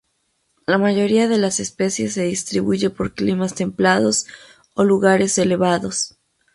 La 0.65 0.79
mayoría 0.79 1.27
de 1.27 1.37
las 1.37 1.59
especies 1.59 2.13
se 2.13 2.23
distribuye 2.23 2.89
por 2.89 3.13
climas 3.13 3.53
templados 3.53 4.25
o 4.73 4.83
lugares 4.83 5.37
elevados. 5.37 6.17